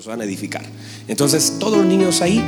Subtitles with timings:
[0.00, 0.62] nos van a edificar.
[1.08, 2.42] Entonces, todos los niños ahí,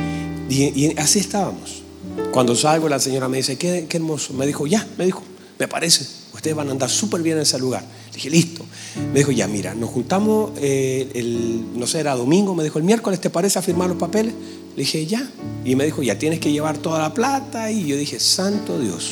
[0.49, 1.83] y, así estábamos.
[2.31, 4.33] Cuando salgo, la señora me dice, qué, qué hermoso.
[4.33, 5.21] Me dijo, ya, me dijo,
[5.59, 6.03] me parece,
[6.33, 7.83] ustedes van a andar súper bien en ese lugar.
[8.07, 8.65] Le dije, listo.
[9.11, 12.85] Me dijo, ya, mira, nos juntamos, eh, el, no sé, era domingo, me dijo, el
[12.85, 14.33] miércoles, ¿te parece a firmar los papeles?
[14.75, 15.29] Le dije, ya.
[15.63, 17.69] Y me dijo, ya tienes que llevar toda la plata.
[17.69, 19.11] Y yo dije, santo Dios.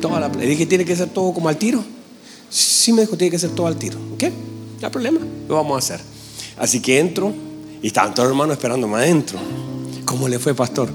[0.00, 0.44] Toda la plata.
[0.44, 1.82] Le dije, ¿tiene que ser todo como al tiro?
[2.48, 3.98] Sí, me dijo, tiene que ser todo al tiro.
[4.14, 4.22] ¿Ok?
[4.80, 5.18] No hay problema,
[5.48, 6.15] lo vamos a hacer.
[6.58, 7.34] Así que entro
[7.82, 9.38] y estaban todos los hermanos esperándome adentro.
[10.04, 10.90] ¿Cómo le fue, pastor?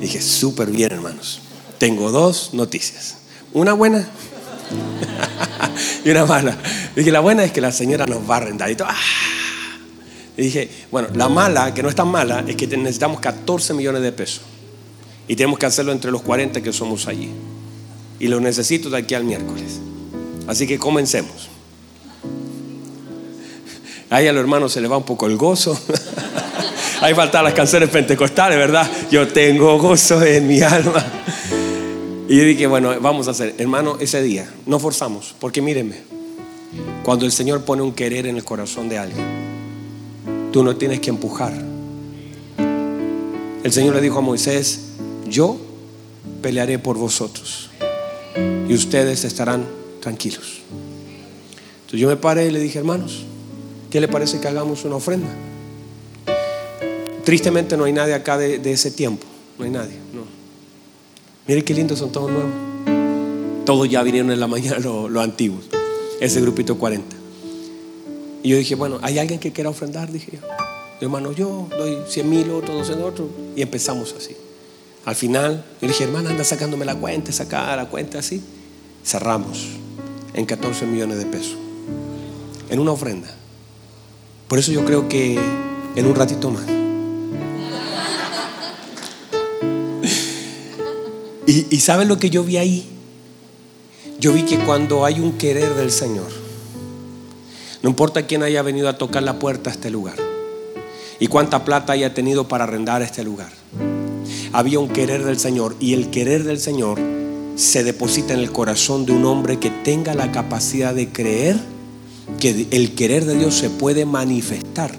[0.00, 1.40] dije, súper bien, hermanos.
[1.78, 3.16] Tengo dos noticias.
[3.52, 4.08] Una buena
[6.04, 6.56] y una mala.
[6.96, 8.70] Dije, la buena es que la señora nos va a arrendar.
[8.70, 8.96] Y, todo, ¡ah!
[10.36, 14.02] y dije, bueno, la mala, que no es tan mala, es que necesitamos 14 millones
[14.02, 14.42] de pesos.
[15.28, 17.30] Y tenemos que hacerlo entre los 40 que somos allí.
[18.18, 19.80] Y lo necesito de aquí al miércoles.
[20.46, 21.49] Así que comencemos.
[24.10, 25.78] Ahí a los hermanos se les va un poco el gozo.
[27.00, 28.90] Ahí faltan las canciones pentecostales, ¿verdad?
[29.10, 31.04] Yo tengo gozo en mi alma.
[32.28, 35.96] Y yo dije, bueno, vamos a hacer, hermano, ese día, no forzamos, porque mírenme,
[37.02, 39.24] cuando el Señor pone un querer en el corazón de alguien,
[40.52, 41.52] tú no tienes que empujar.
[43.62, 44.90] El Señor le dijo a Moisés,
[45.26, 45.56] yo
[46.42, 47.70] pelearé por vosotros
[48.68, 49.66] y ustedes estarán
[50.00, 50.60] tranquilos.
[51.80, 53.24] Entonces yo me paré y le dije, hermanos,
[53.90, 55.28] ¿Qué le parece que hagamos una ofrenda?
[57.24, 59.26] Tristemente no hay nadie acá de, ese tiempo.
[59.58, 59.96] No hay nadie.
[60.14, 60.22] No.
[61.48, 62.52] Miren qué lindos son todos nuevos.
[63.66, 65.64] Todos ya vinieron en la mañana los, antiguos.
[66.20, 67.16] Ese grupito 40.
[68.44, 70.10] Y yo dije, bueno, ¿hay alguien que quiera ofrendar?
[70.12, 70.48] Dije yo.
[71.00, 73.28] Hermano, yo doy 100 mil, otro, 12 otro.
[73.56, 74.36] Y empezamos así.
[75.04, 78.40] Al final, yo dije, hermana, anda sacándome la cuenta, saca la cuenta así.
[79.04, 79.66] Cerramos
[80.34, 81.56] en 14 millones de pesos.
[82.68, 83.39] En una ofrenda.
[84.50, 85.38] Por eso yo creo que
[85.94, 86.64] en un ratito más.
[91.46, 92.84] Y, y ¿saben lo que yo vi ahí?
[94.18, 96.26] Yo vi que cuando hay un querer del Señor,
[97.80, 100.16] no importa quién haya venido a tocar la puerta a este lugar
[101.20, 103.52] y cuánta plata haya tenido para arrendar este lugar,
[104.52, 106.98] había un querer del Señor y el querer del Señor
[107.54, 111.56] se deposita en el corazón de un hombre que tenga la capacidad de creer
[112.40, 114.90] que el querer de Dios se puede manifestar.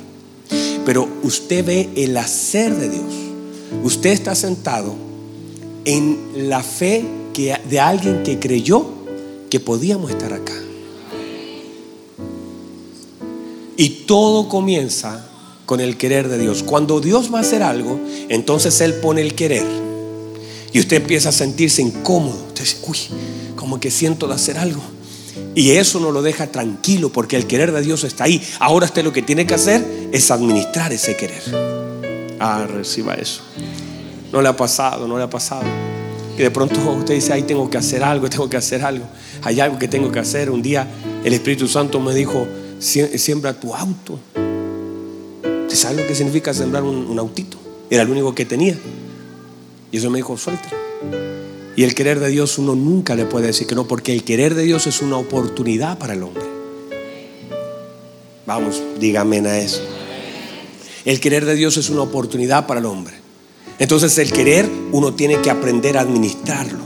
[0.86, 3.14] Pero usted ve el hacer de Dios.
[3.84, 4.96] Usted está sentado
[5.84, 7.04] en la fe
[7.70, 8.86] de alguien que creyó
[9.50, 10.54] que podíamos estar acá.
[13.78, 15.28] Y todo comienza
[15.66, 16.64] con el querer de Dios.
[16.64, 19.66] Cuando Dios va a hacer algo, entonces Él pone el querer.
[20.74, 22.38] Y usted empieza a sentirse incómodo.
[22.48, 22.98] Usted dice, uy,
[23.56, 24.82] como que siento de hacer algo.
[25.54, 28.42] Y eso no lo deja tranquilo porque el querer de Dios está ahí.
[28.60, 31.42] Ahora usted lo que tiene que hacer es administrar ese querer.
[32.40, 33.42] Ah, reciba eso.
[34.32, 35.64] No le ha pasado, no le ha pasado.
[36.38, 39.06] Que de pronto usted dice, ay, tengo que hacer algo, tengo que hacer algo.
[39.44, 40.50] Hay algo que tengo que hacer.
[40.50, 40.88] Un día
[41.24, 42.48] el Espíritu Santo me dijo,
[42.80, 44.20] siembra tu auto.
[45.64, 47.58] ¿Usted sabe lo que significa sembrar un, un autito?
[47.90, 48.78] Era el único que tenía.
[49.92, 50.70] Y eso me dijo, suelta.
[51.76, 54.56] Y el querer de Dios uno nunca le puede decir que no, porque el querer
[54.56, 56.44] de Dios es una oportunidad para el hombre.
[58.46, 59.82] Vamos, dígame a eso.
[61.06, 63.14] El querer de Dios es una oportunidad para el hombre.
[63.80, 66.84] Entonces el querer uno tiene que aprender a administrarlo,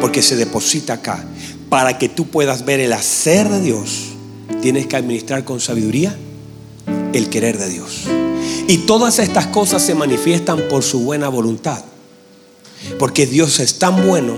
[0.00, 1.24] porque se deposita acá.
[1.68, 4.08] Para que tú puedas ver el hacer de Dios,
[4.60, 6.14] tienes que administrar con sabiduría
[7.14, 8.02] el querer de Dios.
[8.68, 11.82] Y todas estas cosas se manifiestan por su buena voluntad.
[12.98, 14.36] Porque Dios es tan bueno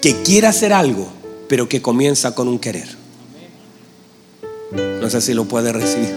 [0.00, 1.08] que quiere hacer algo,
[1.48, 2.88] pero que comienza con un querer.
[5.00, 6.12] No sé si lo puede recibir.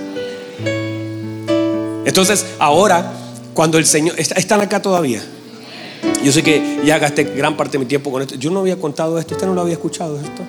[2.05, 3.11] Entonces, ahora,
[3.53, 5.23] cuando el Señor, están acá todavía.
[6.23, 8.35] Yo sé que ya gasté gran parte de mi tiempo con esto.
[8.35, 10.43] Yo no había contado esto, usted no lo había escuchado esto.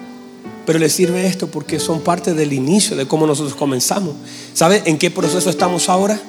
[0.65, 4.15] Pero le sirve esto porque son parte del inicio de cómo nosotros comenzamos.
[4.53, 6.21] ¿Sabe en qué proceso estamos ahora?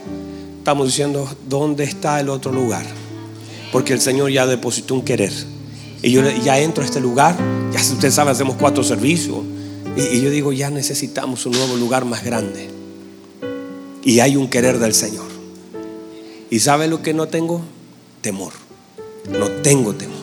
[0.60, 2.86] Estamos diciendo, ¿dónde está el otro lugar?
[3.72, 5.34] Porque el Señor ya depositó un querer.
[6.02, 7.36] Y yo ya entro a este lugar,
[7.72, 9.40] ya usted sabe, hacemos cuatro servicios.
[9.96, 12.70] Y, yo digo, ya necesitamos un nuevo lugar más grande.
[14.04, 15.26] Y hay un querer del Señor.
[16.50, 17.62] ¿Y sabe lo que no tengo?
[18.22, 18.54] Temor.
[19.30, 20.18] No tengo temor.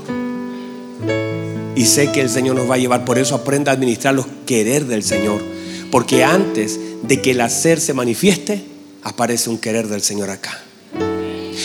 [1.77, 3.05] Y sé que el Señor nos va a llevar.
[3.05, 5.43] Por eso aprenda a administrar los querer del Señor.
[5.91, 8.65] Porque antes de que el hacer se manifieste,
[9.03, 10.63] aparece un querer del Señor acá.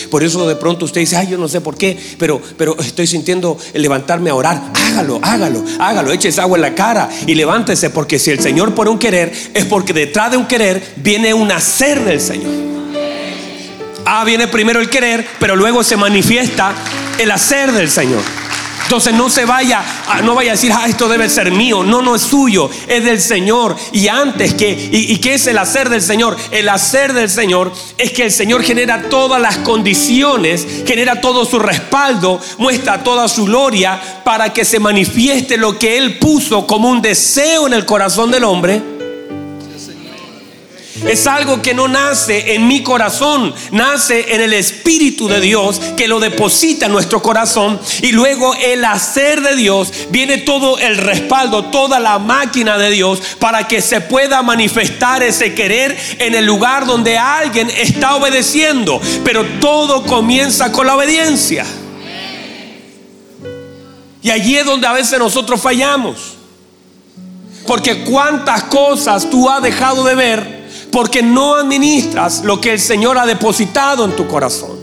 [0.10, 3.08] Por eso de pronto usted dice, ay, yo no sé por qué, pero, pero estoy
[3.08, 4.62] sintiendo levantarme a orar.
[4.74, 6.12] Hágalo, hágalo, hágalo.
[6.12, 9.66] Eches agua en la cara y levántese, porque si el Señor pone un querer, es
[9.66, 12.52] porque detrás de un querer viene un hacer del Señor.
[14.06, 16.74] Ah, viene primero el querer, pero luego se manifiesta
[17.20, 18.39] el hacer del Señor.
[18.90, 19.86] Entonces no se vaya,
[20.24, 21.84] no vaya a decir, ah, esto debe ser mío.
[21.84, 23.76] No, no es suyo, es del Señor.
[23.92, 26.36] Y antes que, y, y qué es el hacer del Señor?
[26.50, 31.60] El hacer del Señor es que el Señor genera todas las condiciones, genera todo su
[31.60, 37.04] respaldo, muestra toda su gloria para que se manifieste lo que Él puso como un
[37.04, 38.99] deseo en el corazón del hombre
[41.08, 46.08] es algo que no nace en mi corazón, nace en el Espíritu de Dios que
[46.08, 51.66] lo deposita en nuestro corazón y luego el hacer de Dios viene todo el respaldo,
[51.66, 56.86] toda la máquina de Dios para que se pueda manifestar ese querer en el lugar
[56.86, 59.02] donde alguien está obedeciendo.
[59.24, 61.66] Pero todo comienza con la obediencia.
[64.22, 66.36] Y allí es donde a veces nosotros fallamos.
[67.66, 70.59] Porque cuántas cosas tú has dejado de ver
[70.92, 74.78] porque no administras lo que el Señor ha depositado en tu corazón.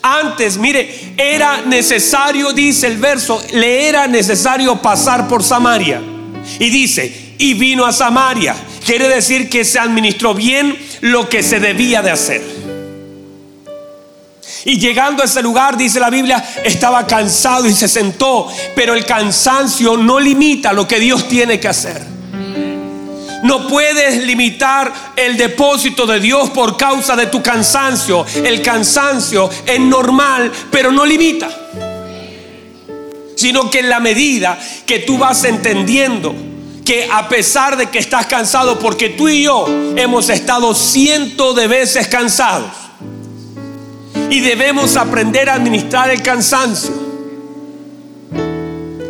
[0.00, 6.00] Antes, mire, era necesario, dice el verso, le era necesario pasar por Samaria.
[6.58, 8.54] Y dice, y vino a Samaria.
[8.84, 12.42] Quiere decir que se administró bien lo que se debía de hacer.
[14.64, 18.48] Y llegando a ese lugar, dice la Biblia, estaba cansado y se sentó.
[18.74, 22.21] Pero el cansancio no limita lo que Dios tiene que hacer.
[23.42, 28.24] No puedes limitar el depósito de Dios por causa de tu cansancio.
[28.36, 31.48] El cansancio es normal, pero no limita.
[33.36, 36.34] Sino que en la medida que tú vas entendiendo
[36.84, 39.66] que a pesar de que estás cansado, porque tú y yo
[39.96, 42.70] hemos estado cientos de veces cansados,
[44.30, 47.11] y debemos aprender a administrar el cansancio.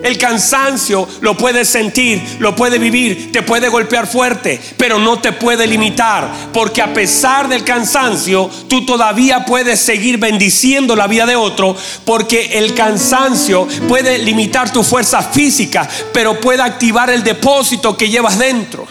[0.03, 5.31] El cansancio lo puedes sentir, lo puedes vivir, te puede golpear fuerte, pero no te
[5.31, 11.37] puede limitar, porque a pesar del cansancio, tú todavía puedes seguir bendiciendo la vida de
[11.37, 18.09] otro, porque el cansancio puede limitar tu fuerza física, pero puede activar el depósito que
[18.09, 18.87] llevas dentro.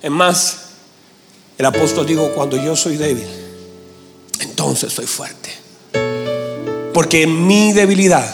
[0.00, 0.58] Es más,
[1.58, 3.26] el apóstol dijo, cuando yo soy débil,
[4.38, 5.65] entonces soy fuerte.
[6.96, 8.26] Porque en mi debilidad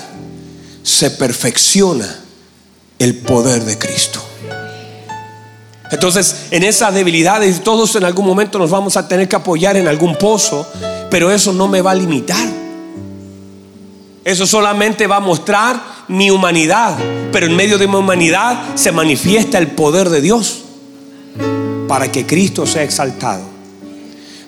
[0.85, 2.21] se perfecciona
[2.97, 4.23] el poder de Cristo.
[5.91, 9.89] Entonces, en esa debilidad, todos en algún momento nos vamos a tener que apoyar en
[9.89, 10.65] algún pozo,
[11.11, 12.49] pero eso no me va a limitar.
[14.25, 16.97] Eso solamente va a mostrar mi humanidad,
[17.33, 20.63] pero en medio de mi humanidad se manifiesta el poder de Dios
[21.89, 23.43] para que Cristo sea exaltado.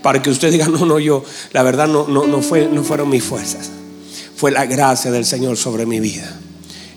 [0.02, 3.08] Para que usted diga, no, no, yo, la verdad no, no, no, fue, no fueron
[3.08, 3.70] mis fuerzas
[4.44, 6.30] fue la gracia del Señor sobre mi vida.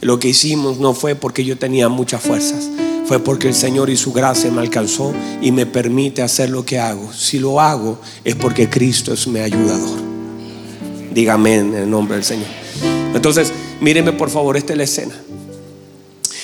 [0.01, 2.67] Lo que hicimos no fue porque yo tenía muchas fuerzas,
[3.05, 6.77] fue porque el Señor y su gracia me alcanzó y me permite hacer lo que
[6.77, 7.13] hago.
[7.13, 9.97] Si lo hago es porque Cristo es mi ayudador.
[11.13, 12.49] Dígame en el nombre del Señor.
[13.15, 15.15] Entonces, mírenme por favor, esta es la escena.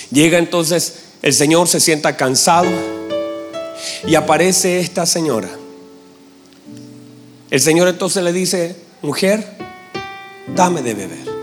[0.09, 2.69] Llega entonces, el Señor se sienta cansado
[4.07, 5.49] y aparece esta señora.
[7.51, 9.72] El Señor entonces le dice, mujer,
[10.47, 11.33] dame de beber.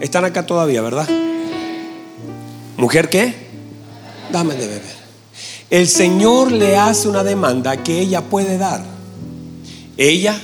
[0.00, 1.08] Están acá todavía, ¿verdad?
[2.76, 3.34] ¿Mujer qué?
[4.30, 4.98] Dame de beber.
[5.70, 8.82] El Señor le hace una demanda que ella puede dar.
[9.96, 10.40] Ella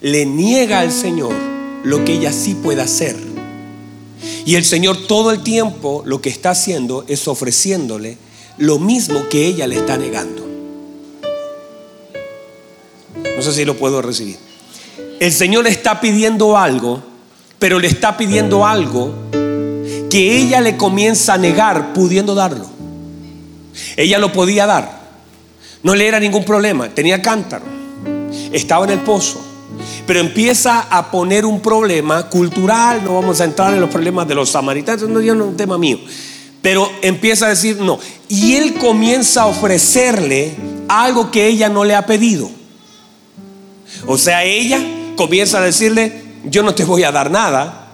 [0.00, 1.34] le niega al Señor
[1.84, 3.16] lo que ella sí puede hacer.
[4.44, 8.18] Y el Señor todo el tiempo lo que está haciendo es ofreciéndole
[8.58, 10.46] lo mismo que ella le está negando.
[13.36, 14.38] No sé si lo puedo recibir.
[15.20, 17.02] El Señor está pidiendo algo
[17.58, 19.14] pero le está pidiendo algo
[20.10, 22.66] que ella le comienza a negar pudiendo darlo.
[23.96, 25.00] Ella lo podía dar,
[25.82, 27.64] no le era ningún problema, tenía cántaro,
[28.52, 29.40] estaba en el pozo,
[30.06, 34.34] pero empieza a poner un problema cultural, no vamos a entrar en los problemas de
[34.34, 35.98] los samaritanos, no es un tema mío,
[36.62, 37.98] pero empieza a decir no,
[38.28, 40.54] y él comienza a ofrecerle
[40.88, 42.50] algo que ella no le ha pedido.
[44.06, 44.80] O sea, ella
[45.16, 47.88] comienza a decirle, yo no te voy a dar nada.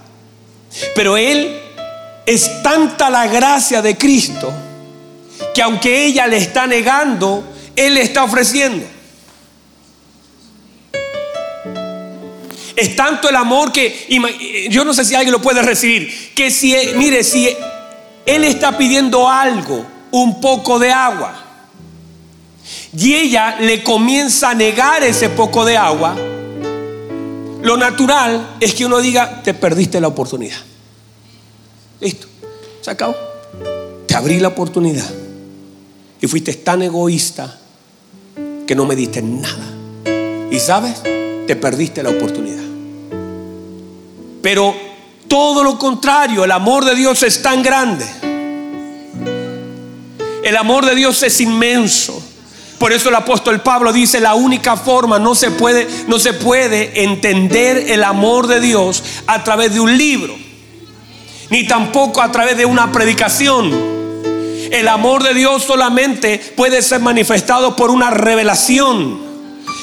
[0.95, 1.61] Pero Él
[2.25, 4.53] es tanta la gracia de Cristo
[5.55, 7.45] que aunque ella le está negando,
[7.77, 8.87] Él le está ofreciendo.
[12.75, 14.07] Es tanto el amor que
[14.71, 16.33] yo no sé si alguien lo puede recibir.
[16.35, 17.55] Que si, mire, si
[18.25, 21.39] Él está pidiendo algo, un poco de agua,
[22.97, 26.17] y ella le comienza a negar ese poco de agua,
[27.63, 30.59] lo natural es que uno diga, te perdiste la oportunidad.
[32.01, 32.27] Listo,
[32.81, 33.15] se acabó.
[34.07, 35.09] Te abrí la oportunidad.
[36.21, 37.59] Y fuiste tan egoísta
[38.67, 40.49] que no me diste nada.
[40.51, 41.03] Y sabes,
[41.47, 42.63] te perdiste la oportunidad.
[44.43, 44.75] Pero
[45.29, 48.07] todo lo contrario, el amor de Dios es tan grande.
[50.43, 52.21] El amor de Dios es inmenso.
[52.83, 57.05] Por eso el apóstol Pablo dice, la única forma no se puede no se puede
[57.05, 60.35] entender el amor de Dios a través de un libro,
[61.49, 63.71] ni tampoco a través de una predicación.
[64.73, 69.21] El amor de Dios solamente puede ser manifestado por una revelación.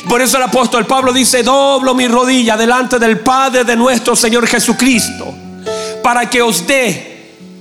[0.09, 4.45] Por eso el apóstol Pablo dice, doblo mi rodilla delante del Padre de nuestro Señor
[4.45, 5.33] Jesucristo,
[6.03, 7.08] para que os dé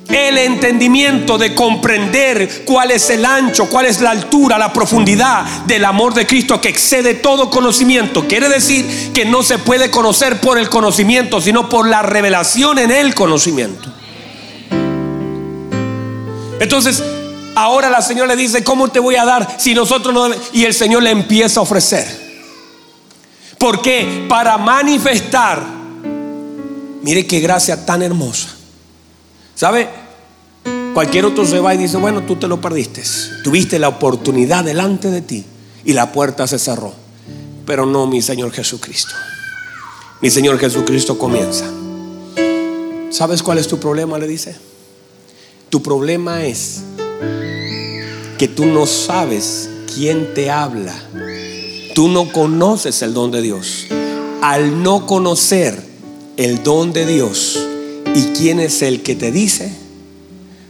[0.08, 5.84] el entendimiento de comprender cuál es el ancho, cuál es la altura, la profundidad del
[5.84, 8.26] amor de Cristo que excede todo conocimiento.
[8.26, 12.90] Quiere decir que no se puede conocer por el conocimiento, sino por la revelación en
[12.90, 13.92] el conocimiento.
[16.60, 17.02] Entonces,
[17.54, 20.34] ahora la Señora le dice, ¿cómo te voy a dar si nosotros no...
[20.52, 22.28] Y el Señor le empieza a ofrecer.
[23.58, 24.26] ¿Por qué?
[24.28, 25.62] Para manifestar.
[27.02, 28.57] Mire qué gracia tan hermosa
[29.58, 29.88] ¿Sabe?
[30.94, 33.02] Cualquier otro se va y dice, bueno, tú te lo perdiste.
[33.42, 35.44] Tuviste la oportunidad delante de ti
[35.84, 36.92] y la puerta se cerró.
[37.66, 39.14] Pero no mi Señor Jesucristo.
[40.20, 41.64] Mi Señor Jesucristo comienza.
[43.10, 44.16] ¿Sabes cuál es tu problema?
[44.16, 44.54] Le dice.
[45.70, 46.82] Tu problema es
[48.38, 50.94] que tú no sabes quién te habla.
[51.96, 53.88] Tú no conoces el don de Dios.
[54.40, 55.82] Al no conocer
[56.36, 57.67] el don de Dios,
[58.18, 59.70] ¿Y quién es el que te dice?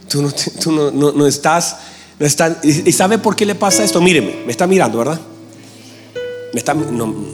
[0.07, 0.27] Tú no,
[1.25, 1.77] estás,
[2.19, 2.27] no.
[2.61, 3.99] ¿Y sabe por qué le pasa esto?
[3.99, 5.19] Míreme, me está mirando, ¿verdad?
[6.53, 7.25] Me está, algunos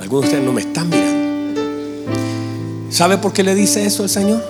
[0.00, 1.60] de ustedes no me están mirando.
[2.90, 4.42] ¿Sabe por qué le dice eso el Señor?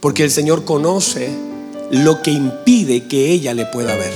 [0.00, 1.30] Porque el Señor conoce
[1.90, 4.12] lo que impide que ella le pueda ver.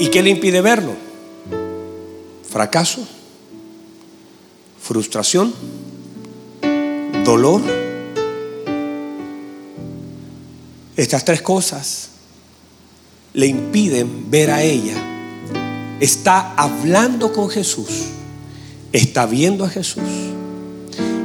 [0.00, 0.94] ¿Y, y qué le impide verlo?
[2.48, 3.06] Fracaso,
[4.80, 5.52] frustración
[7.28, 7.60] dolor.
[10.96, 12.08] Estas tres cosas
[13.34, 14.94] le impiden ver a ella.
[16.00, 18.06] Está hablando con Jesús,
[18.92, 20.02] está viendo a Jesús,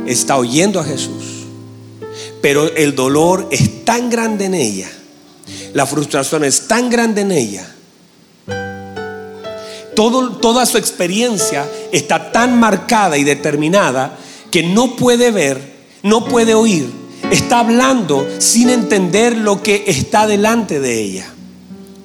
[0.06, 1.46] está oyendo a Jesús,
[2.42, 4.90] pero el dolor es tan grande en ella,
[5.74, 7.74] la frustración es tan grande en ella
[9.96, 14.18] todo, toda su experiencia está tan marcada y determinada
[14.52, 15.73] que no puede ver
[16.04, 16.92] no puede oír,
[17.32, 21.26] está hablando sin entender lo que está delante de ella.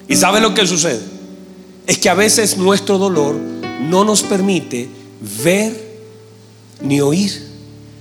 [0.08, 1.02] ¿Y sabe lo que sucede?
[1.86, 4.88] Es que a veces nuestro dolor no nos permite
[5.44, 6.00] ver,
[6.80, 7.46] ni oír,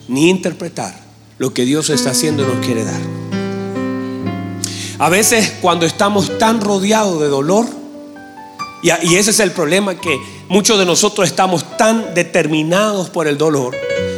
[0.08, 3.02] ni interpretar lo que Dios está haciendo y nos quiere dar.
[5.00, 7.66] A veces cuando estamos tan rodeados de dolor,
[8.82, 13.76] y, ese es el problema que muchos de nosotros estamos tan determinados por el dolor,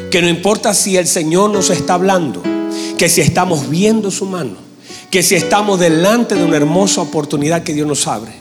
[0.09, 2.41] que no importa si el Señor nos está hablando,
[2.97, 4.55] que si estamos viendo su mano,
[5.11, 8.33] que si estamos delante de una hermosa oportunidad que Dios nos abre.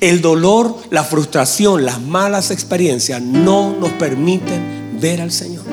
[0.00, 5.64] El dolor, la frustración, las malas experiencias no nos permiten ver al Señor.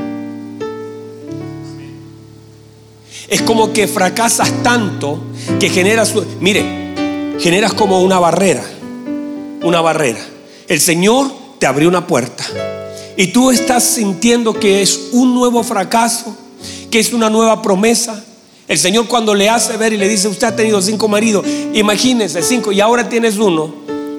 [3.28, 5.24] Es como que fracasas tanto
[5.60, 8.64] que generas, mire, generas como una barrera,
[9.64, 10.20] una barrera.
[10.68, 12.44] El Señor te abrió una puerta
[13.16, 16.36] y tú estás sintiendo que es un nuevo fracaso,
[16.90, 18.24] que es una nueva promesa.
[18.68, 22.42] El Señor cuando le hace ver y le dice, usted ha tenido cinco maridos, imagínese
[22.42, 23.74] cinco y ahora tienes uno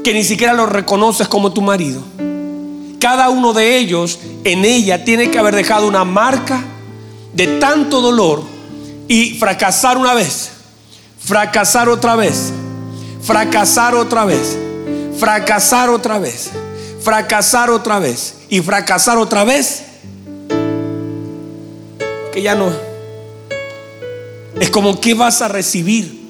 [0.05, 2.03] que ni siquiera lo reconoces como tu marido.
[3.01, 6.63] Cada uno de ellos en ella tiene que haber dejado una marca
[7.33, 8.43] de tanto dolor
[9.09, 10.51] y fracasar una vez,
[11.19, 12.53] fracasar otra vez,
[13.23, 14.57] fracasar otra vez,
[15.19, 16.51] fracasar otra vez,
[17.03, 19.83] fracasar otra vez y fracasar otra vez,
[22.33, 22.73] que ya no.
[24.61, 26.21] Es como que vas a recibir.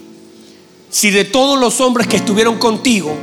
[0.89, 3.15] Si de todos los hombres que estuvieron contigo,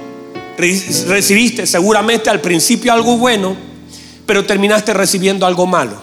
[0.55, 3.55] recibiste seguramente al principio algo bueno,
[4.27, 5.99] pero terminaste recibiendo algo malo.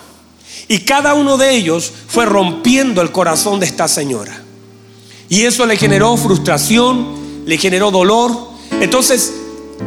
[0.67, 4.43] Y cada uno de ellos fue rompiendo el corazón de esta señora.
[5.28, 8.37] Y eso le generó frustración, le generó dolor.
[8.81, 9.33] Entonces,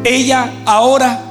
[0.06, 1.31] ella ahora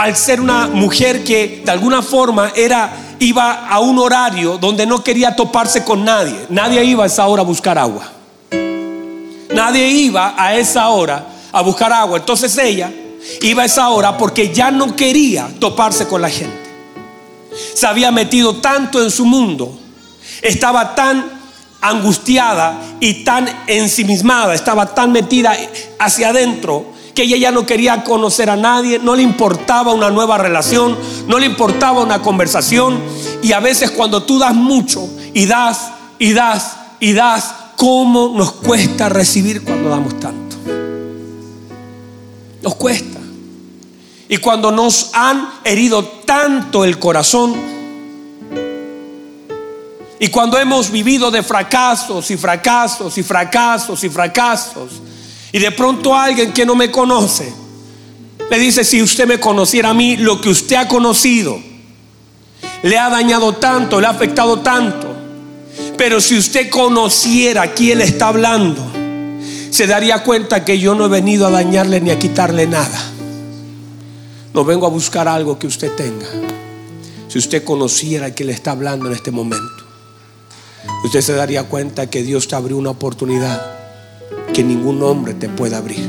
[0.00, 5.04] al ser una mujer que de alguna forma era iba a un horario donde no
[5.04, 6.46] quería toparse con nadie.
[6.48, 8.10] Nadie iba a esa hora a buscar agua.
[9.52, 12.16] Nadie iba a esa hora a buscar agua.
[12.16, 12.90] Entonces ella
[13.42, 16.56] iba a esa hora porque ya no quería toparse con la gente.
[17.74, 19.78] Se había metido tanto en su mundo,
[20.40, 21.30] estaba tan
[21.82, 25.54] angustiada y tan ensimismada, estaba tan metida
[25.98, 30.96] hacia adentro que ella no quería conocer a nadie, no le importaba una nueva relación,
[31.26, 32.98] no le importaba una conversación.
[33.42, 38.52] Y a veces cuando tú das mucho y das y das y das, ¿cómo nos
[38.52, 40.56] cuesta recibir cuando damos tanto?
[42.62, 43.18] Nos cuesta.
[44.28, 47.80] Y cuando nos han herido tanto el corazón,
[50.22, 55.00] y cuando hemos vivido de fracasos y fracasos y fracasos y fracasos,
[55.52, 57.52] y de pronto alguien que no me conoce
[58.50, 61.60] le dice, si usted me conociera a mí, lo que usted ha conocido
[62.82, 65.08] le ha dañado tanto, le ha afectado tanto.
[65.96, 68.90] Pero si usted conociera quién le está hablando,
[69.70, 73.00] se daría cuenta que yo no he venido a dañarle ni a quitarle nada.
[74.52, 76.26] No vengo a buscar algo que usted tenga.
[77.28, 79.84] Si usted conociera quién le está hablando en este momento,
[81.04, 83.79] usted se daría cuenta que Dios te abrió una oportunidad
[84.52, 86.06] que ningún hombre te pueda abrir.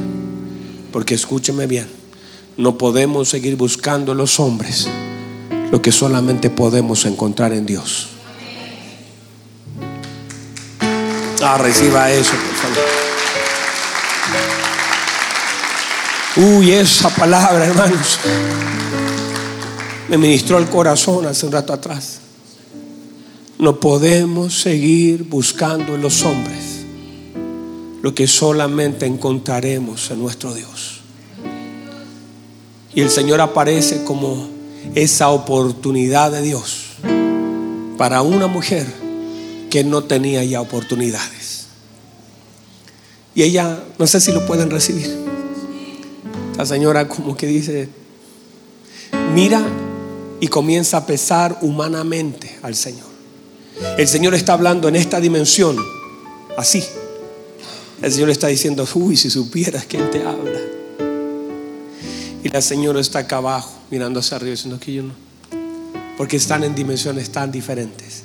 [0.92, 1.88] Porque escúcheme bien,
[2.58, 4.88] no podemos seguir buscando en los hombres
[5.72, 8.10] lo que solamente podemos encontrar en Dios.
[11.42, 13.02] Ah, reciba eso, por favor.
[16.36, 18.20] Uy, esa palabra, hermanos,
[20.08, 22.20] me ministró el corazón hace un rato atrás.
[23.58, 26.71] No podemos seguir buscando en los hombres
[28.02, 31.02] lo que solamente encontraremos en nuestro Dios.
[32.94, 34.50] Y el Señor aparece como
[34.96, 36.88] esa oportunidad de Dios
[37.98, 38.86] para una mujer
[39.70, 41.68] que no tenía ya oportunidades.
[43.34, 45.10] Y ella, no sé si lo pueden recibir.
[46.58, 47.88] La señora como que dice,
[49.34, 49.64] mira
[50.42, 53.08] y comienza a pesar humanamente al Señor.
[53.98, 55.78] El Señor está hablando en esta dimensión,
[56.58, 56.84] así,
[58.02, 60.60] el Señor está diciendo, uy, si supieras quién te habla.
[62.44, 65.14] Y la señora está acá abajo, mirando hacia arriba, diciendo que yo no.
[66.18, 68.24] Porque están en dimensiones tan diferentes.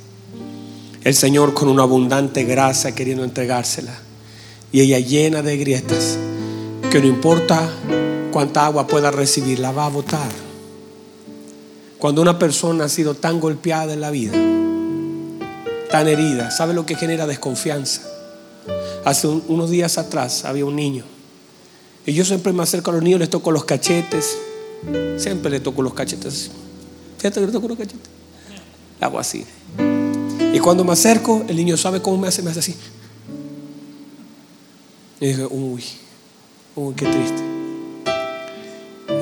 [1.04, 3.94] El Señor con una abundante gracia queriendo entregársela.
[4.72, 6.16] Y ella llena de grietas,
[6.90, 7.70] que no importa
[8.32, 10.30] cuánta agua pueda recibir, la va a botar.
[11.98, 14.32] Cuando una persona ha sido tan golpeada en la vida,
[15.90, 18.15] tan herida, ¿sabe lo que genera desconfianza?
[19.06, 21.04] Hace unos días atrás había un niño.
[22.04, 24.36] Y yo siempre me acerco a los niños, les toco los cachetes.
[25.16, 26.50] Siempre le toco los cachetes.
[27.16, 28.10] Fíjate que le toco los cachetes.
[29.00, 29.46] Hago así.
[30.52, 32.74] Y cuando me acerco, el niño sabe cómo me hace, me hace así.
[35.20, 35.84] Y dije, uy,
[36.74, 37.44] uy, qué triste.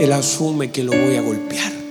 [0.00, 1.83] Él asume que lo voy a golpear.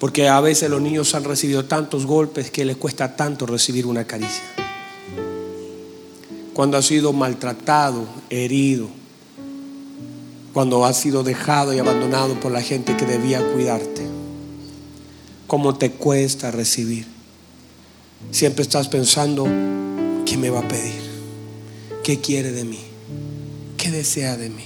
[0.00, 4.06] Porque a veces los niños han recibido tantos golpes que les cuesta tanto recibir una
[4.06, 4.42] caricia.
[6.54, 8.88] Cuando ha sido maltratado, herido,
[10.54, 14.08] cuando ha sido dejado y abandonado por la gente que debía cuidarte.
[15.46, 17.06] ¿Cómo te cuesta recibir?
[18.30, 19.44] Siempre estás pensando,
[20.24, 21.02] ¿qué me va a pedir?
[22.02, 22.80] ¿Qué quiere de mí?
[23.76, 24.64] ¿Qué desea de mí?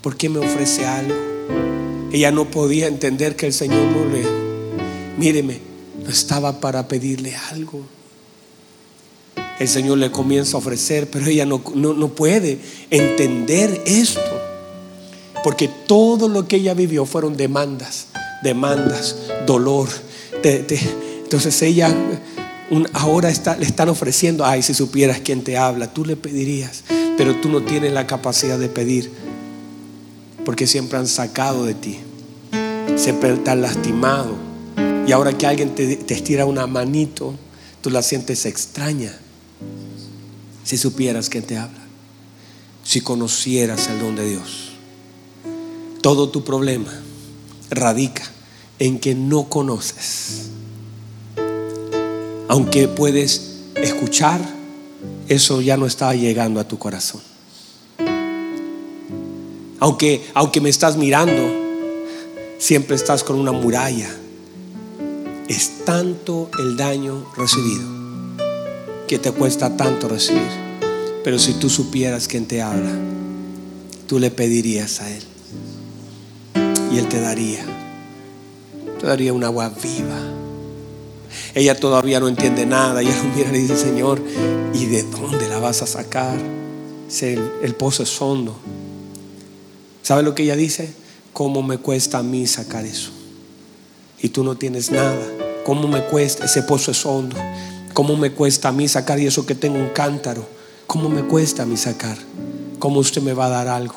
[0.00, 1.37] ¿Por qué me ofrece algo?
[2.12, 4.24] Ella no podía entender que el Señor no le,
[5.18, 5.60] míreme,
[6.02, 7.84] no estaba para pedirle algo.
[9.58, 12.58] El Señor le comienza a ofrecer, pero ella no, no, puede
[12.90, 14.20] entender esto.
[15.42, 18.06] Porque todo lo que ella vivió fueron demandas,
[18.42, 19.88] demandas, dolor.
[20.42, 21.94] entonces ella
[22.92, 26.84] ahora está, le están ofreciendo, ay, si supieras quién te habla, tú le pedirías,
[27.16, 29.10] pero tú no tienes la capacidad de pedir
[30.48, 31.98] porque siempre han sacado de ti.
[32.96, 34.34] Siempre te han lastimado.
[35.06, 37.34] Y ahora que alguien te, estira una manito,
[37.82, 39.14] tú la sientes extraña.
[40.64, 41.82] Si supieras quién te habla.
[42.82, 44.70] Si conocieras el don de Dios.
[46.00, 46.98] Todo tu problema
[47.68, 48.22] radica
[48.78, 50.48] en que no conoces.
[52.48, 54.40] Aunque puedes escuchar,
[55.28, 57.20] eso ya no está llegando a tu corazón.
[59.80, 61.42] Aunque, aunque me estás mirando,
[62.58, 64.08] siempre estás con una muralla.
[65.48, 67.98] Es tanto el daño recibido
[69.06, 70.68] que te cuesta tanto recibir.
[71.24, 72.92] Pero si tú supieras quién te habla,
[74.06, 75.22] tú le pedirías a Él.
[76.92, 77.64] Y Él te daría.
[79.00, 80.18] Te daría un agua viva.
[81.54, 83.00] Ella todavía no entiende nada.
[83.00, 84.20] Ella lo mira y dice, Señor,
[84.74, 86.36] ¿y de dónde la vas a sacar?
[87.20, 88.56] El, el pozo es hondo.
[90.08, 90.88] ¿Sabe lo que ella dice?
[91.34, 93.10] ¿Cómo me cuesta a mí sacar eso?
[94.22, 95.20] Y tú no tienes nada.
[95.66, 96.46] ¿Cómo me cuesta?
[96.46, 97.36] Ese pozo es hondo.
[97.92, 100.48] ¿Cómo me cuesta a mí sacar y eso que tengo un cántaro?
[100.86, 102.16] ¿cómo me cuesta a mí sacar?
[102.78, 103.96] ¿Cómo usted me va a dar algo?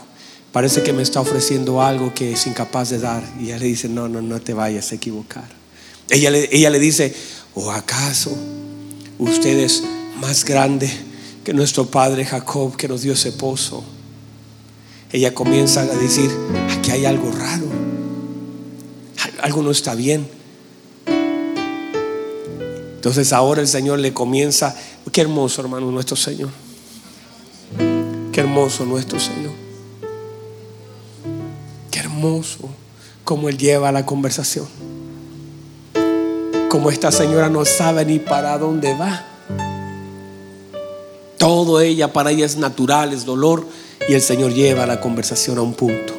[0.51, 3.23] Parece que me está ofreciendo algo que es incapaz de dar.
[3.39, 5.47] Y ella le dice, no, no, no te vayas a equivocar.
[6.09, 7.15] Ella le, ella le dice,
[7.55, 8.37] ¿o acaso
[9.17, 9.81] usted es
[10.19, 10.91] más grande
[11.45, 13.81] que nuestro padre Jacob que nos dio ese pozo?
[15.13, 16.31] Ella comienza a decir,
[16.77, 17.65] aquí hay algo raro.
[19.41, 20.27] Algo no está bien.
[22.95, 24.75] Entonces ahora el Señor le comienza,
[25.11, 26.49] qué hermoso hermano nuestro Señor.
[28.31, 29.51] Qué hermoso nuestro Señor.
[31.89, 32.69] Qué hermoso
[33.23, 34.67] como Él lleva la conversación.
[36.69, 39.30] Como esta señora no sabe ni para dónde va.
[41.41, 43.67] Todo ella, para ella es natural, es dolor.
[44.07, 46.13] Y el Señor lleva la conversación a un punto.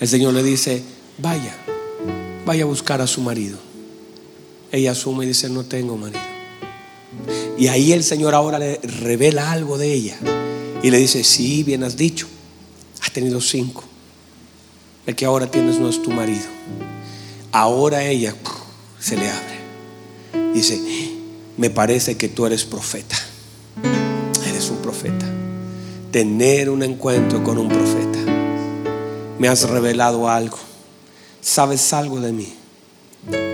[0.00, 0.82] El Señor le dice,
[1.18, 1.54] vaya,
[2.44, 3.58] vaya a buscar a su marido
[4.74, 6.20] ella asume y dice, no tengo marido.
[7.56, 10.16] Y ahí el Señor ahora le revela algo de ella.
[10.82, 12.26] Y le dice, sí, bien has dicho,
[13.00, 13.84] has tenido cinco.
[15.06, 16.46] El que ahora tienes no es tu marido.
[17.52, 18.34] Ahora ella
[18.98, 20.52] se le abre.
[20.52, 20.80] Dice,
[21.56, 23.16] me parece que tú eres profeta.
[26.14, 28.20] Tener un encuentro con un profeta.
[29.40, 30.58] Me has revelado algo.
[31.40, 32.54] Sabes algo de mí.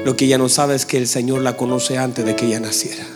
[0.05, 2.61] Lo que ella no sabe es que el Señor la conoce antes de que ella
[2.61, 3.07] naciera.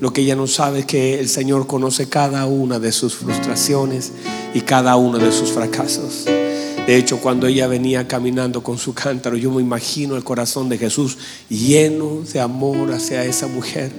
[0.00, 4.12] Lo que ella no sabe es que el Señor conoce cada una de sus frustraciones
[4.54, 6.24] y cada uno de sus fracasos.
[6.24, 10.78] De hecho, cuando ella venía caminando con su cántaro, yo me imagino el corazón de
[10.78, 11.18] Jesús
[11.50, 13.92] lleno de amor hacia esa mujer,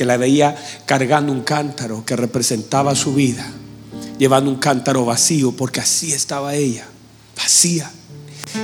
[0.00, 3.46] que la veía cargando un cántaro que representaba su vida,
[4.16, 6.86] llevando un cántaro vacío, porque así estaba ella,
[7.36, 7.90] vacía.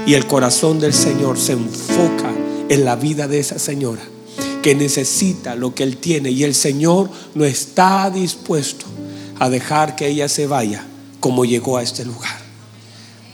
[0.06, 2.32] Y el corazón del Señor se enfoca
[2.70, 4.00] en la vida de esa señora
[4.62, 8.86] que necesita lo que Él tiene y el Señor no está dispuesto
[9.38, 10.86] a dejar que ella se vaya
[11.20, 12.38] como llegó a este lugar.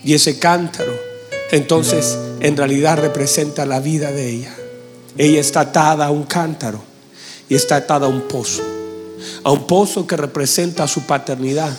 [0.03, 0.93] Y ese cántaro
[1.53, 4.53] entonces en realidad representa la vida de ella.
[5.17, 6.91] Ella está atada a un cántaro
[7.53, 8.63] y está atada a un pozo.
[9.45, 11.71] A un pozo que representa su paternidad.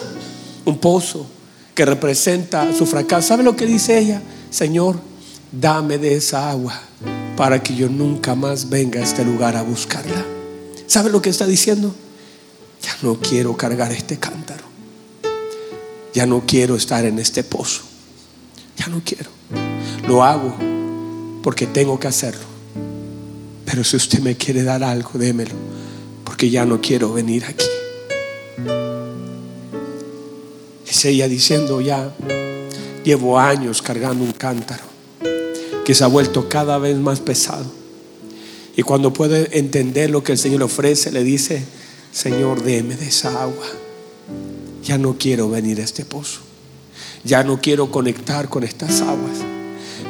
[0.66, 1.26] Un pozo
[1.74, 3.30] que representa su fracaso.
[3.30, 4.22] ¿Sabe lo que dice ella?
[4.52, 5.00] Señor,
[5.52, 6.80] dame de esa agua
[7.36, 10.24] para que yo nunca más venga a este lugar a buscarla.
[10.86, 11.96] ¿Sabe lo que está diciendo?
[12.84, 14.66] Ya no quiero cargar este cántaro.
[16.14, 17.82] Ya no quiero estar en este pozo.
[18.78, 19.32] Ya no quiero.
[20.08, 20.56] Lo hago
[21.42, 22.53] porque tengo que hacerlo.
[23.74, 25.56] Pero si usted me quiere dar algo, démelo.
[26.24, 27.66] Porque ya no quiero venir aquí.
[30.88, 32.14] Es ella diciendo ya,
[33.04, 34.84] Llevo años cargando un cántaro
[35.84, 37.66] que se ha vuelto cada vez más pesado.
[38.78, 41.64] Y cuando puede entender lo que el Señor le ofrece, le dice,
[42.12, 43.66] Señor, déme de esa agua.
[44.84, 46.42] Ya no quiero venir a este pozo.
[47.24, 49.40] Ya no quiero conectar con estas aguas.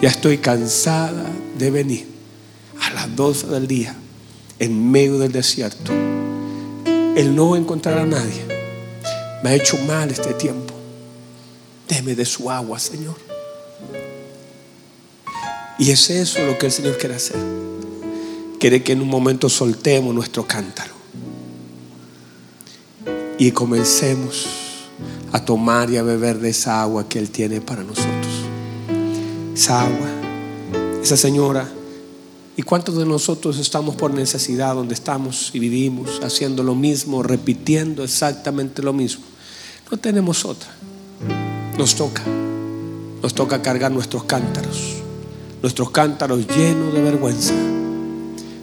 [0.02, 1.24] Ya estoy cansada
[1.58, 2.13] de venir
[3.04, 3.96] las 12 del día
[4.60, 5.92] en medio del desierto.
[7.16, 8.46] El no encontrar a nadie
[9.44, 10.74] me ha hecho mal este tiempo.
[11.90, 13.16] Deme de su agua, Señor.
[15.78, 17.36] Y es eso lo que el Señor quiere hacer.
[18.58, 20.94] Quiere que en un momento soltemos nuestro cántaro
[23.38, 24.48] y comencemos
[25.34, 28.46] a tomar y a beber de esa agua que Él tiene para nosotros.
[29.54, 30.08] Esa agua,
[31.04, 31.70] esa señora.
[32.56, 38.04] ¿Y cuántos de nosotros estamos por necesidad donde estamos y vivimos haciendo lo mismo, repitiendo
[38.04, 39.24] exactamente lo mismo?
[39.90, 40.70] No tenemos otra.
[41.80, 42.22] Nos toca,
[43.24, 44.98] nos toca cargar nuestros cántaros,
[45.64, 47.56] nuestros cántaros llenos de vergüenza,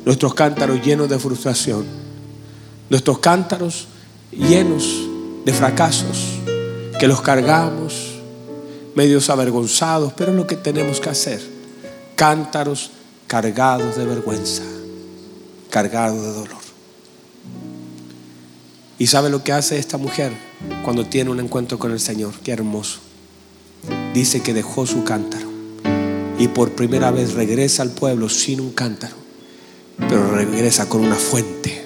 [0.04, 1.84] nuestros cántaros llenos de frustración,
[2.88, 3.88] nuestros cántaros
[4.30, 4.88] llenos
[5.44, 6.38] de fracasos,
[7.00, 8.20] que los cargamos
[8.94, 11.42] medios avergonzados, pero es lo que tenemos que hacer,
[12.14, 12.92] cántaros
[13.30, 14.64] cargados de vergüenza,
[15.70, 16.58] cargados de dolor.
[18.98, 20.32] ¿Y sabe lo que hace esta mujer
[20.82, 22.34] cuando tiene un encuentro con el Señor?
[22.42, 22.98] Qué hermoso.
[24.12, 25.46] Dice que dejó su cántaro
[26.40, 29.14] y por primera vez regresa al pueblo sin un cántaro,
[29.96, 31.84] pero regresa con una fuente.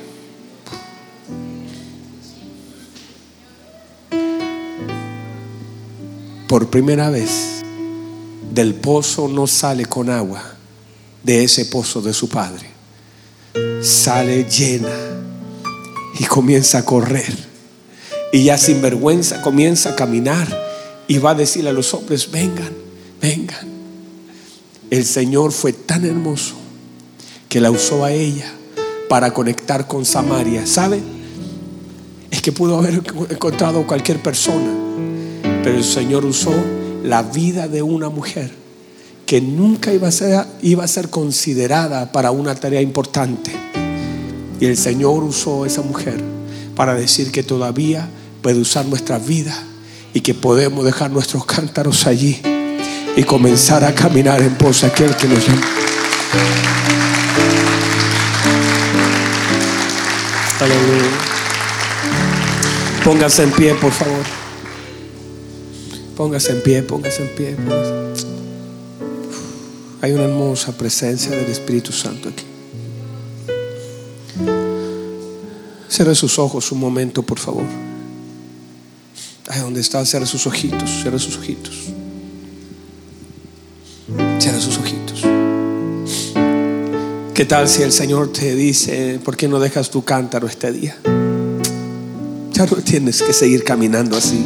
[6.49, 7.63] Por primera vez
[8.51, 10.54] del pozo no sale con agua
[11.25, 12.71] de ese pozo de su padre.
[13.83, 14.95] Sale llena
[16.19, 17.37] y comienza a correr.
[18.33, 20.49] Y ya sin vergüenza comienza a caminar
[21.09, 22.73] y va a decirle a los hombres, vengan,
[23.21, 23.69] vengan.
[24.91, 26.55] El Señor fue tan hermoso
[27.49, 28.53] que la usó a ella
[29.09, 30.67] para conectar con Samaria.
[30.67, 31.15] ¿Sabe?
[32.45, 34.71] que pudo haber encontrado cualquier persona.
[35.63, 36.53] Pero el Señor usó
[37.03, 38.64] la vida de una mujer
[39.27, 43.53] que nunca iba a ser, iba a ser considerada para una tarea importante.
[44.61, 46.23] Y el Señor usó esa mujer
[46.77, 48.09] para decir que todavía
[48.43, 49.57] puede usar nuestra vida
[50.13, 52.41] y que podemos dejar nuestros cántaros allí
[53.17, 55.63] y comenzar a caminar en pos de aquel que nos llama.
[60.61, 61.11] Aleluya.
[63.05, 64.25] Póngase en pie, por favor.
[66.17, 67.57] Póngase en pie, póngase en pie.
[70.05, 72.45] Hay una hermosa presencia del Espíritu Santo aquí.
[75.89, 77.65] Cierre sus ojos un momento, por favor.
[79.49, 81.85] Ahí donde está, cierre sus ojitos, cierre sus ojitos.
[84.39, 85.23] Cierre sus ojitos.
[87.33, 90.99] ¿Qué tal si el Señor te dice, ¿por qué no dejas tu cántaro este día?
[92.53, 94.45] Ya no tienes que seguir caminando así.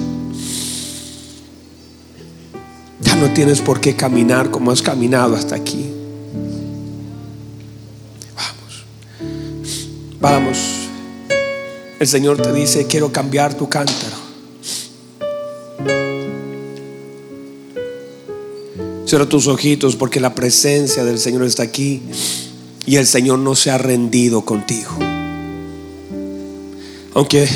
[3.19, 5.91] No tienes por qué caminar como has caminado hasta aquí.
[8.37, 8.85] Vamos.
[10.21, 10.59] Vamos.
[11.99, 14.17] El Señor te dice, quiero cambiar tu cántaro.
[19.05, 22.03] Cierra tus ojitos porque la presencia del Señor está aquí
[22.85, 24.91] y el Señor no se ha rendido contigo.
[27.15, 27.49] Aunque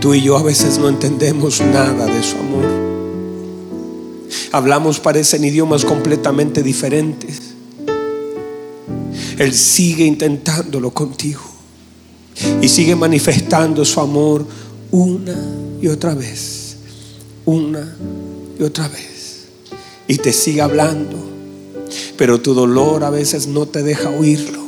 [0.00, 2.69] tú y yo a veces no entendemos nada de su amor.
[4.52, 7.40] Hablamos, parecen idiomas completamente diferentes.
[9.38, 11.42] Él sigue intentándolo contigo
[12.60, 14.46] y sigue manifestando su amor
[14.90, 15.36] una
[15.80, 16.76] y otra vez,
[17.46, 17.96] una
[18.58, 19.46] y otra vez.
[20.08, 21.30] Y te sigue hablando
[22.20, 24.60] pero tu dolor a veces no te deja oírlo.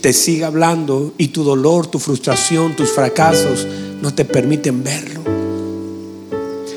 [0.00, 3.66] Te sigue hablando y tu dolor, tu frustración, tus fracasos
[4.00, 5.20] no te permiten verlo.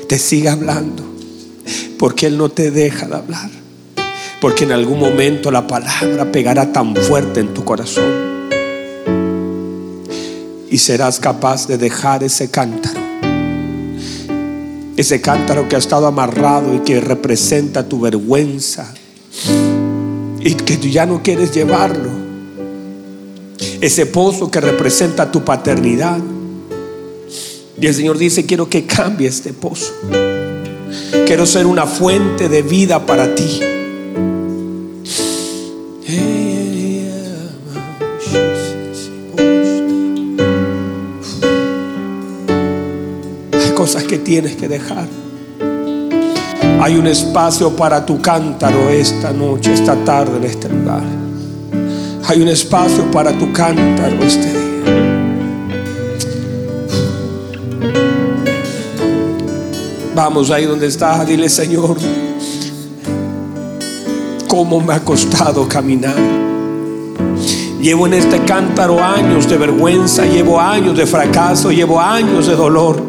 [0.06, 1.04] Te sigue hablando
[2.00, 3.50] porque Él no te deja de hablar.
[4.40, 8.48] Porque en algún momento la palabra pegará tan fuerte en tu corazón.
[10.70, 12.98] Y serás capaz de dejar ese cántaro.
[14.96, 18.94] Ese cántaro que ha estado amarrado y que representa tu vergüenza,
[20.40, 22.08] y que tú ya no quieres llevarlo.
[23.82, 26.18] Ese pozo que representa tu paternidad.
[27.78, 29.92] Y el Señor dice, quiero que cambie este pozo.
[31.26, 33.60] Quiero ser una fuente de vida para ti.
[43.52, 45.06] Hay cosas que tienes que dejar.
[46.80, 51.02] Hay un espacio para tu cántaro esta noche, esta tarde en este lugar.
[52.26, 54.69] Hay un espacio para tu cántaro este día.
[60.22, 61.96] Vamos ahí donde estás, dile Señor,
[64.46, 66.14] cómo me ha costado caminar.
[67.80, 73.02] Llevo en este cántaro años de vergüenza, llevo años de fracaso, llevo años de dolor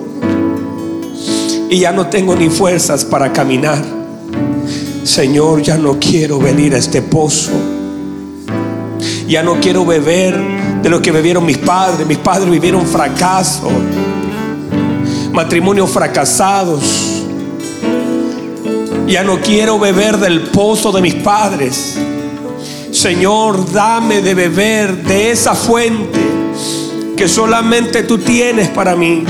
[1.70, 3.84] y ya no tengo ni fuerzas para caminar.
[5.04, 7.52] Señor, ya no quiero venir a este pozo.
[9.28, 10.40] Ya no quiero beber
[10.82, 12.08] de lo que bebieron mis padres.
[12.08, 13.70] Mis padres vivieron fracaso,
[15.32, 16.84] matrimonios fracasados.
[19.08, 21.98] Ya no quiero beber del pozo de mis padres.
[22.92, 26.20] Señor, dame de beber de esa fuente
[27.16, 29.24] que solamente tú tienes para mí.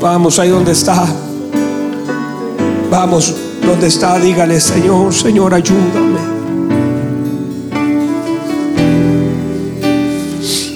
[0.00, 1.06] Vamos ahí donde está.
[2.90, 4.18] Vamos donde está.
[4.18, 6.36] Dígale, Señor, Señor, ayúdame.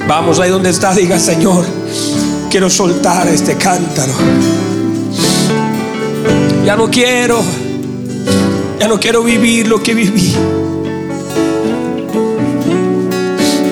[0.06, 0.92] Vamos ahí donde está.
[0.92, 1.64] Diga, Señor,
[2.50, 4.12] quiero soltar este cántaro.
[6.64, 7.40] Ya no quiero.
[8.78, 10.34] Ya no quiero vivir lo que viví.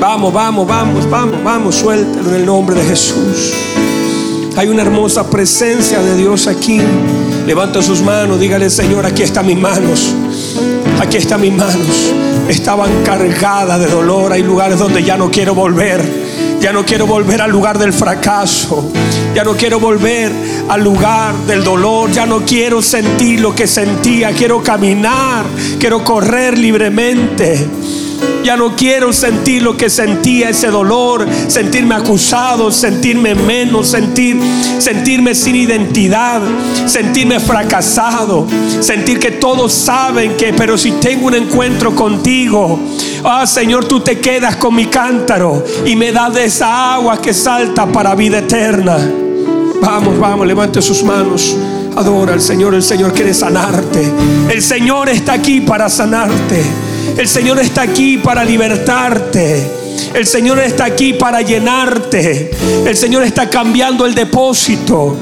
[0.00, 3.52] Vamos, vamos, vamos, vamos, vamos, suéltalo en el nombre de Jesús.
[4.56, 6.80] Hay una hermosa presencia de Dios aquí.
[7.46, 10.14] Levanta sus manos, dígale, Señor, aquí están mis manos.
[11.00, 12.12] Aquí están mis manos.
[12.48, 14.32] Estaban cargadas de dolor.
[14.32, 16.28] Hay lugares donde ya no quiero volver.
[16.60, 18.90] Ya no quiero volver al lugar del fracaso.
[19.34, 20.32] Ya no quiero volver
[20.68, 22.10] al lugar del dolor.
[22.10, 24.32] Ya no quiero sentir lo que sentía.
[24.32, 25.44] Quiero caminar.
[25.78, 27.66] Quiero correr libremente.
[28.44, 34.38] Ya no quiero sentir lo que sentía, ese dolor, sentirme acusado, sentirme menos, sentir,
[34.78, 36.40] sentirme sin identidad,
[36.86, 38.46] sentirme fracasado,
[38.80, 42.80] sentir que todos saben que, pero si tengo un encuentro contigo,
[43.24, 47.86] ah Señor, tú te quedas con mi cántaro y me das esa agua que salta
[47.86, 48.96] para vida eterna.
[49.80, 51.56] Vamos, vamos, levante sus manos.
[51.96, 54.10] Adora al Señor, el Señor quiere sanarte.
[54.48, 56.62] El Señor está aquí para sanarte.
[57.16, 59.78] El Señor está aquí para libertarte.
[60.14, 62.50] El Señor está aquí para llenarte.
[62.86, 65.16] El Señor está cambiando el depósito.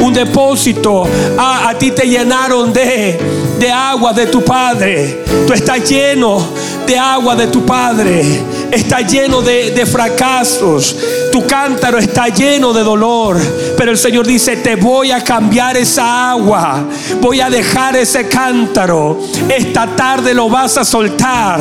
[0.00, 1.04] Un depósito.
[1.38, 3.18] Ah, a ti te llenaron de,
[3.58, 5.22] de agua de tu Padre.
[5.46, 6.48] Tú estás lleno
[6.86, 8.24] de agua de tu Padre.
[8.70, 10.96] Está lleno de, de fracasos.
[11.32, 13.40] Tu cántaro está lleno de dolor.
[13.76, 16.84] Pero el Señor dice, te voy a cambiar esa agua.
[17.20, 19.18] Voy a dejar ese cántaro.
[19.48, 21.60] Esta tarde lo vas a soltar.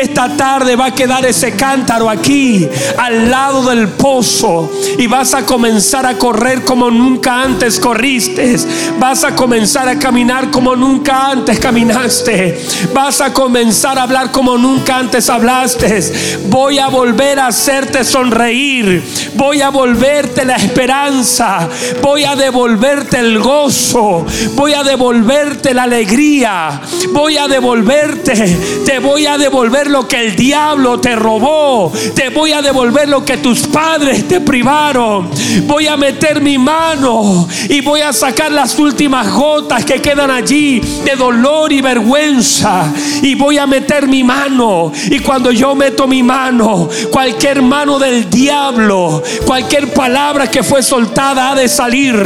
[0.00, 4.72] Esta tarde va a quedar ese cántaro aquí, al lado del pozo.
[4.98, 8.56] Y vas a comenzar a correr como nunca antes corriste.
[8.98, 12.58] Vas a comenzar a caminar como nunca antes caminaste.
[12.94, 16.38] Vas a comenzar a hablar como nunca antes hablaste.
[16.48, 19.09] Voy a volver a hacerte sonreír.
[19.34, 21.68] Voy a volverte la esperanza.
[22.02, 24.26] Voy a devolverte el gozo.
[24.54, 26.80] Voy a devolverte la alegría.
[27.12, 28.58] Voy a devolverte.
[28.84, 31.92] Te voy a devolver lo que el diablo te robó.
[32.14, 35.30] Te voy a devolver lo que tus padres te privaron.
[35.66, 40.80] Voy a meter mi mano y voy a sacar las últimas gotas que quedan allí
[41.04, 42.92] de dolor y vergüenza.
[43.22, 44.92] Y voy a meter mi mano.
[45.10, 48.99] Y cuando yo meto mi mano, cualquier mano del diablo,
[49.46, 52.16] cualquier palabra que fue soltada ha de salir.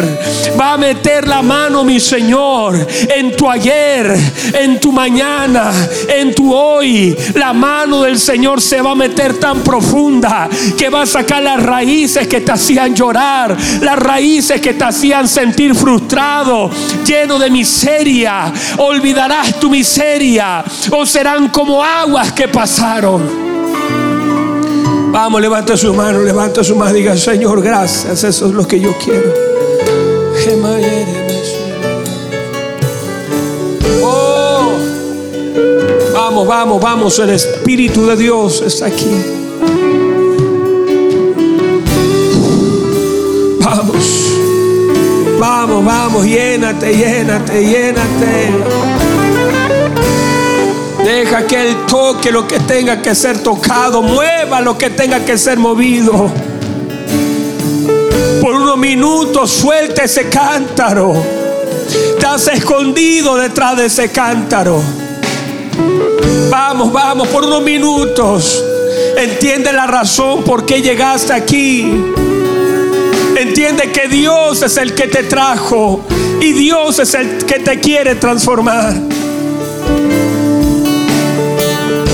[0.59, 4.17] Va a meter la mano, mi Señor, en tu ayer,
[4.55, 5.71] en tu mañana,
[6.09, 7.17] en tu hoy.
[7.35, 11.63] La mano del Señor se va a meter tan profunda que va a sacar las
[11.63, 16.71] raíces que te hacían llorar, las raíces que te hacían sentir frustrado,
[17.07, 18.53] lleno de miseria.
[18.79, 23.44] Olvidarás tu miseria o serán como aguas que pasaron.
[25.15, 28.99] Vamos, levanta su mano, levanta su mano, diga, Señor, gracias, eso es lo que yo
[28.99, 29.33] quiero.
[34.03, 34.73] Oh,
[36.13, 39.15] vamos, vamos, vamos, el Espíritu de Dios está aquí.
[43.61, 44.33] Vamos,
[45.39, 48.94] vamos, vamos, llénate, llénate, llénate.
[51.05, 55.37] Deja que Él toque lo que tenga que ser tocado, mueva lo que tenga que
[55.37, 56.31] ser movido.
[58.41, 61.15] Por unos minutos suelta ese cántaro.
[62.17, 64.81] Estás escondido detrás de ese cántaro.
[66.49, 68.65] Vamos, vamos, por unos minutos.
[69.19, 71.83] Entiende la razón por qué llegaste aquí.
[73.37, 76.01] Entiende que Dios es el que te trajo
[76.41, 79.14] y Dios es el que te quiere transformar.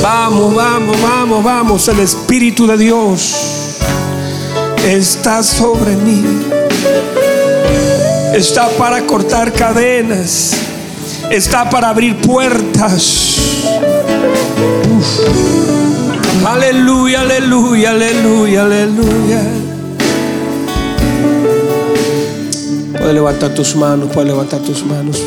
[0.02, 1.88] Vamos, vamos, vamos, vamos.
[1.88, 3.34] El Espíritu de Dios
[4.86, 6.24] está sobre mí.
[8.34, 10.52] Está para cortar cadenas.
[11.30, 13.36] Está para abrir puertas.
[16.44, 19.42] Aleluya, aleluya, aleluya, aleluya.
[22.92, 25.22] Puedes levantar tus manos, puedes levantar tus manos.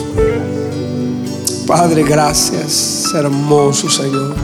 [1.66, 4.36] Padre, gracias, hermoso Señor.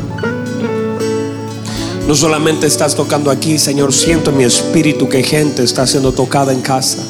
[2.07, 6.51] No solamente estás tocando aquí, Señor, siento en mi espíritu que gente está siendo tocada
[6.51, 7.03] en casa.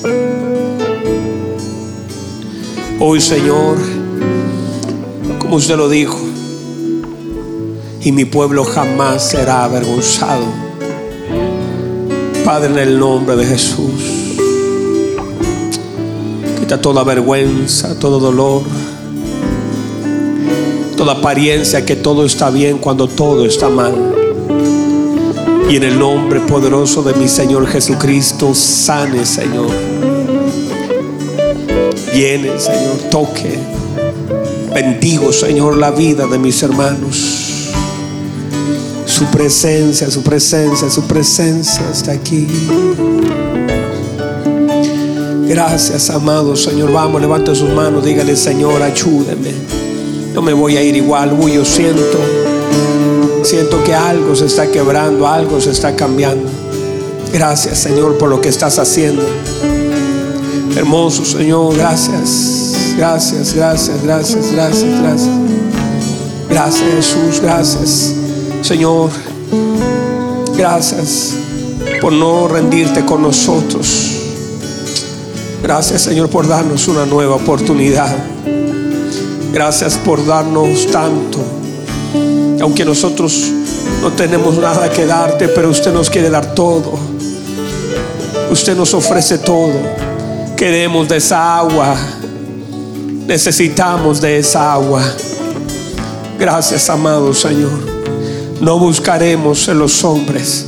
[3.00, 3.78] Hoy, Señor,
[5.40, 6.20] como usted lo dijo,
[8.02, 10.44] y mi pueblo jamás será avergonzado.
[12.44, 14.36] Padre, en el nombre de Jesús,
[16.60, 18.64] quita toda vergüenza, todo dolor,
[21.00, 23.94] toda apariencia que todo está bien cuando todo está mal.
[25.70, 29.70] Y en el nombre poderoso de mi Señor Jesucristo, sane, Señor.
[32.14, 33.58] Viene, Señor, toque.
[34.74, 37.70] Bendigo, Señor, la vida de mis hermanos.
[39.06, 42.46] Su presencia, su presencia, su presencia está aquí.
[45.48, 46.92] Gracias, amado Señor.
[46.92, 48.04] Vamos, levante sus manos.
[48.04, 49.79] Dígale, Señor, ayúdeme.
[50.34, 51.34] No me voy a ir igual.
[51.34, 52.18] Uy, yo siento
[53.44, 56.48] Siento que algo se está quebrando, algo se está cambiando.
[57.34, 59.24] Gracias Señor por lo que estás haciendo.
[60.76, 62.96] Hermoso Señor, gracias.
[62.98, 65.30] Gracias, gracias, gracias, gracias, gracias.
[66.50, 68.14] Gracias Jesús, gracias.
[68.62, 69.10] Señor,
[70.58, 71.34] gracias
[72.02, 74.16] por no rendirte con nosotros.
[75.64, 78.16] Gracias Señor por darnos una nueva oportunidad.
[79.52, 81.40] Gracias por darnos tanto.
[82.62, 83.52] Aunque nosotros
[84.02, 86.94] no tenemos nada que darte, pero usted nos quiere dar todo.
[88.52, 89.74] Usted nos ofrece todo.
[90.56, 91.96] Queremos de esa agua.
[93.26, 95.02] Necesitamos de esa agua.
[96.38, 97.72] Gracias, amado Señor.
[98.62, 100.66] No buscaremos en los hombres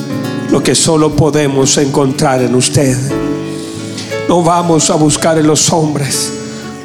[0.49, 2.97] lo que solo podemos encontrar en usted.
[4.27, 6.40] No vamos a buscar en los hombres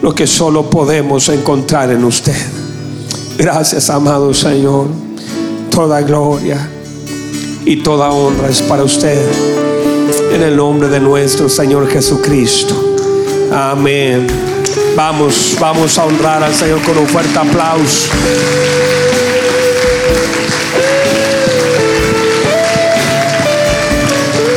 [0.07, 2.37] lo que solo podemos encontrar en usted.
[3.37, 4.87] Gracias, amado Señor.
[5.69, 6.71] Toda gloria
[7.65, 9.21] y toda honra es para usted.
[10.33, 12.77] En el nombre de nuestro Señor Jesucristo.
[13.53, 14.29] Amén.
[14.95, 18.07] Vamos, vamos a honrar al Señor con un fuerte aplauso.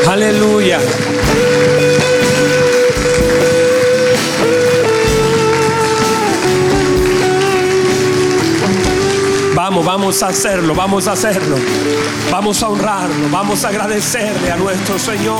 [0.07, 0.79] Aleluya.
[9.83, 11.55] Vamos, a hacerlo, vamos a hacerlo.
[12.31, 15.39] Vamos a honrarlo, vamos a agradecerle a nuestro Señor.